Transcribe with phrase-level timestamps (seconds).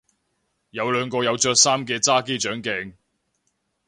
[0.71, 2.95] 有兩個有着衫嘅揸機掌鏡